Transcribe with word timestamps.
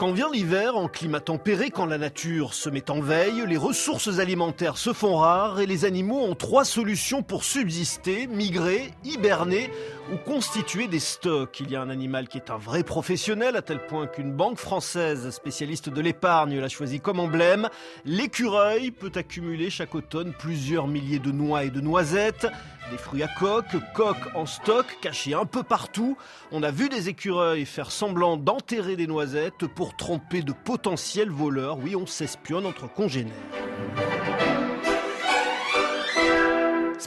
Quand 0.00 0.12
vient 0.12 0.30
l'hiver, 0.32 0.78
en 0.78 0.88
climat 0.88 1.20
tempéré, 1.20 1.68
quand 1.68 1.84
la 1.84 1.98
nature 1.98 2.54
se 2.54 2.70
met 2.70 2.90
en 2.90 3.02
veille, 3.02 3.44
les 3.46 3.58
ressources 3.58 4.18
alimentaires 4.18 4.78
se 4.78 4.94
font 4.94 5.16
rares 5.16 5.60
et 5.60 5.66
les 5.66 5.84
animaux 5.84 6.22
ont 6.22 6.34
trois 6.34 6.64
solutions 6.64 7.22
pour 7.22 7.44
subsister, 7.44 8.26
migrer, 8.26 8.94
hiberner 9.04 9.70
ou 10.10 10.16
constituer 10.16 10.88
des 10.88 11.00
stocks. 11.00 11.60
Il 11.60 11.70
y 11.70 11.76
a 11.76 11.82
un 11.82 11.90
animal 11.90 12.28
qui 12.28 12.38
est 12.38 12.48
un 12.48 12.56
vrai 12.56 12.82
professionnel 12.82 13.56
à 13.56 13.62
tel 13.62 13.84
point 13.86 14.06
qu'une 14.06 14.32
banque 14.32 14.56
française 14.56 15.28
spécialiste 15.28 15.90
de 15.90 16.00
l'épargne 16.00 16.58
l'a 16.58 16.70
choisi 16.70 16.98
comme 17.00 17.20
emblème. 17.20 17.68
L'écureuil 18.06 18.92
peut 18.92 19.12
accumuler 19.14 19.68
chaque 19.68 19.94
automne 19.94 20.32
plusieurs 20.32 20.86
milliers 20.86 21.18
de 21.18 21.30
noix 21.30 21.64
et 21.64 21.70
de 21.70 21.82
noisettes. 21.82 22.46
Des 22.90 22.98
fruits 22.98 23.22
à 23.22 23.28
coque, 23.28 23.76
coques 23.94 24.34
en 24.34 24.46
stock, 24.46 24.84
cachés 25.00 25.34
un 25.34 25.44
peu 25.44 25.62
partout. 25.62 26.16
On 26.50 26.64
a 26.64 26.72
vu 26.72 26.88
des 26.88 27.08
écureuils 27.08 27.64
faire 27.64 27.92
semblant 27.92 28.36
d'enterrer 28.36 28.96
des 28.96 29.06
noisettes 29.06 29.66
pour 29.76 29.89
tromper 29.96 30.42
de 30.42 30.52
potentiels 30.52 31.30
voleurs. 31.30 31.78
Oui, 31.78 31.96
on 31.96 32.06
s'espionne 32.06 32.66
entre 32.66 32.92
congénères. 32.92 33.34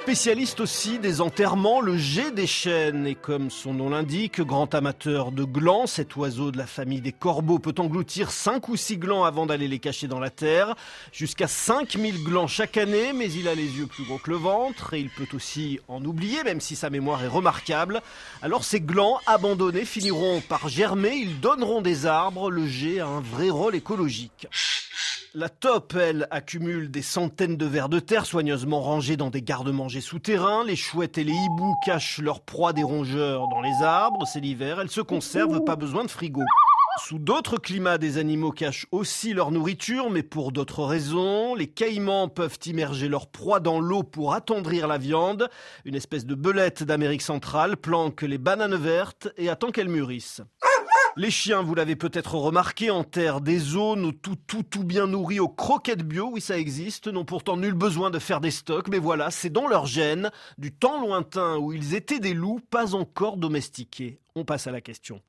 Spécialiste 0.04 0.60
aussi 0.60 1.00
des 1.00 1.22
enterrements, 1.22 1.80
le 1.80 1.96
jet 1.96 2.32
des 2.32 2.46
chênes 2.46 3.08
est 3.08 3.16
comme 3.16 3.50
son 3.50 3.74
nom 3.74 3.90
l'indique, 3.90 4.42
grand 4.42 4.76
amateur 4.76 5.32
de 5.32 5.46
glands. 5.46 5.88
Cet 5.88 6.18
oiseau 6.18 6.52
de 6.52 6.58
la 6.58 6.68
famille 6.68 7.00
des 7.00 7.14
corbeaux 7.14 7.58
peut 7.58 7.74
engloutir 7.78 8.30
5 8.30 8.68
ou 8.68 8.76
6 8.76 8.98
glands 8.98 9.24
avant 9.24 9.46
d'aller 9.46 9.70
les 9.70 9.80
cacher 9.80 10.10
dans 10.10 10.20
la 10.20 10.30
terre. 10.30 10.76
Jusqu'à 11.14 11.48
5000 11.48 12.22
glands 12.22 12.48
chaque 12.48 12.76
année, 12.76 13.14
mais 13.14 13.32
il 13.32 13.48
a 13.48 13.56
les 13.56 13.78
yeux 13.78 13.88
plus 13.88 14.04
gros 14.04 14.18
que 14.18 14.30
le 14.30 14.36
ventre 14.36 14.94
et 14.94 15.00
il 15.00 15.10
peut 15.10 15.34
aussi 15.34 15.80
en 15.88 16.04
oublier, 16.04 16.44
même 16.44 16.60
si 16.60 16.76
sa 16.76 16.90
mémoire 16.90 17.24
est 17.24 17.30
remarquable. 17.30 18.02
Alors 18.42 18.66
ces 18.66 18.82
glands 18.82 19.20
abandonnés 19.26 19.86
finiront 19.86 20.42
par 20.42 20.68
germer, 20.68 21.16
ils 21.16 21.40
donneront 21.40 21.82
des 21.82 22.08
arbres. 22.08 22.52
Le 22.52 22.68
jet 22.68 23.00
a 23.00 23.08
un 23.08 23.22
vrai 23.22 23.50
rôle 23.50 23.74
écologique. 23.74 24.48
La 25.36 25.50
taupe, 25.50 25.96
elle, 25.96 26.28
accumule 26.30 26.92
des 26.92 27.02
centaines 27.02 27.58
de 27.58 27.66
vers 27.66 27.90
de 27.90 28.00
terre 28.00 28.28
soigneusement 28.28 28.82
rangés 28.82 29.18
dans 29.18 29.32
des 29.32 29.42
garde-manger 29.42 30.00
souterrains. 30.00 30.64
Les 30.64 30.76
chouettes 30.76 31.18
et 31.18 31.24
les 31.24 31.34
hiboux 31.34 31.74
cachent 31.84 32.20
leur 32.20 32.42
proie 32.42 32.72
des 32.72 32.84
rongeurs 32.84 33.48
dans 33.48 33.62
les 33.62 33.82
arbres. 33.82 34.28
C'est 34.28 34.42
l'hiver, 34.42 34.80
elles 34.80 34.92
se 34.92 35.02
conservent, 35.02 35.64
pas 35.64 35.76
besoin 35.76 36.04
de 36.04 36.12
frigo. 36.12 36.44
Sous 37.04 37.18
d'autres 37.18 37.58
climats, 37.58 37.98
des 37.98 38.20
animaux 38.20 38.52
cachent 38.52 38.86
aussi 38.92 39.34
leur 39.34 39.50
nourriture, 39.50 40.12
mais 40.12 40.22
pour 40.22 40.52
d'autres 40.52 40.84
raisons. 40.84 41.56
Les 41.56 41.66
caïmans 41.66 42.28
peuvent 42.28 42.60
immerger 42.68 43.08
leur 43.08 43.26
proie 43.26 43.60
dans 43.60 43.80
l'eau 43.80 44.04
pour 44.04 44.36
attendrir 44.36 44.88
la 44.88 45.00
viande. 45.00 45.50
Une 45.84 45.96
espèce 45.96 46.28
de 46.28 46.36
belette 46.36 46.84
d'Amérique 46.84 47.24
centrale 47.24 47.76
planque 47.76 48.22
les 48.22 48.38
bananes 48.38 48.76
vertes 48.76 49.30
et 49.38 49.50
attend 49.50 49.72
qu'elles 49.72 49.90
mûrissent. 49.90 50.44
Les 51.16 51.30
chiens, 51.30 51.62
vous 51.62 51.76
l'avez 51.76 51.96
peut-être 51.96 52.34
remarqué, 52.36 52.90
enterrent 52.90 53.42
des 53.42 53.60
zones 53.60 54.14
tout, 54.14 54.36
tout, 54.48 54.64
tout 54.64 54.84
bien 54.84 55.06
nourris 55.06 55.40
aux 55.40 55.48
croquettes 55.48 56.02
bio. 56.02 56.32
Oui, 56.34 56.42
ça 56.42 56.58
existe. 56.58 57.08
N'ont 57.08 57.24
pourtant 57.24 57.56
nul 57.56 57.74
besoin 57.74 58.10
de 58.10 58.18
faire 58.18 58.42
des 58.42 58.50
stocks. 58.50 58.88
Mais 58.88 58.98
voilà, 58.98 59.30
c'est 59.30 59.52
dans 59.52 59.68
leur 59.68 59.86
gène, 59.86 60.32
du 60.58 60.72
temps 60.74 61.00
lointain 61.02 61.58
où 61.58 61.72
ils 61.72 61.94
étaient 61.94 62.20
des 62.20 62.34
loups, 62.34 62.62
pas 62.72 62.96
encore 62.96 63.38
domestiqués. 63.38 64.18
On 64.36 64.44
passe 64.44 64.66
à 64.66 64.72
la 64.72 64.82
question. 64.82 65.22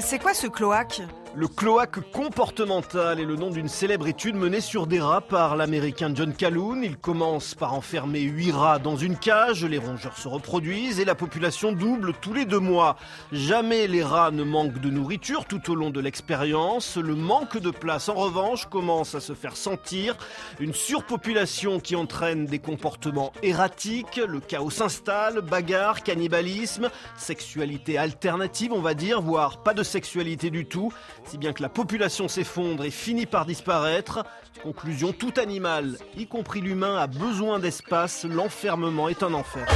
C'est 0.00 0.18
quoi 0.18 0.32
ce 0.32 0.46
cloaque? 0.46 1.02
Le 1.38 1.46
cloaque 1.46 2.10
comportemental 2.10 3.20
est 3.20 3.24
le 3.24 3.36
nom 3.36 3.50
d'une 3.50 3.68
célèbre 3.68 4.08
étude 4.08 4.34
menée 4.34 4.60
sur 4.60 4.88
des 4.88 4.98
rats 4.98 5.20
par 5.20 5.54
l'américain 5.54 6.10
John 6.12 6.34
Calhoun. 6.34 6.82
Il 6.82 6.96
commence 6.96 7.54
par 7.54 7.74
enfermer 7.74 8.22
8 8.22 8.50
rats 8.50 8.78
dans 8.80 8.96
une 8.96 9.16
cage, 9.16 9.64
les 9.64 9.78
rongeurs 9.78 10.18
se 10.18 10.26
reproduisent 10.26 10.98
et 10.98 11.04
la 11.04 11.14
population 11.14 11.70
double 11.70 12.12
tous 12.20 12.32
les 12.32 12.44
deux 12.44 12.58
mois. 12.58 12.96
Jamais 13.30 13.86
les 13.86 14.02
rats 14.02 14.32
ne 14.32 14.42
manquent 14.42 14.80
de 14.80 14.90
nourriture 14.90 15.44
tout 15.44 15.70
au 15.70 15.76
long 15.76 15.90
de 15.90 16.00
l'expérience. 16.00 16.96
Le 16.96 17.14
manque 17.14 17.56
de 17.56 17.70
place, 17.70 18.08
en 18.08 18.14
revanche, 18.14 18.66
commence 18.66 19.14
à 19.14 19.20
se 19.20 19.34
faire 19.34 19.56
sentir. 19.56 20.16
Une 20.58 20.74
surpopulation 20.74 21.78
qui 21.78 21.94
entraîne 21.94 22.46
des 22.46 22.58
comportements 22.58 23.32
erratiques, 23.44 24.16
le 24.16 24.40
chaos 24.40 24.70
s'installe, 24.70 25.40
bagarre, 25.42 26.02
cannibalisme, 26.02 26.90
sexualité 27.16 27.96
alternative, 27.96 28.72
on 28.72 28.80
va 28.80 28.94
dire, 28.94 29.22
voire 29.22 29.62
pas 29.62 29.72
de 29.72 29.84
sexualité 29.84 30.50
du 30.50 30.66
tout 30.66 30.92
si 31.28 31.36
bien 31.36 31.52
que 31.52 31.62
la 31.62 31.68
population 31.68 32.26
s'effondre 32.26 32.84
et 32.84 32.90
finit 32.90 33.26
par 33.26 33.44
disparaître. 33.44 34.24
Conclusion, 34.62 35.12
tout 35.12 35.34
animal, 35.36 35.98
y 36.16 36.26
compris 36.26 36.60
l'humain, 36.60 36.96
a 36.96 37.06
besoin 37.06 37.58
d'espace, 37.58 38.24
l'enfermement 38.24 39.08
est 39.08 39.22
un 39.22 39.34
enfer. 39.34 39.66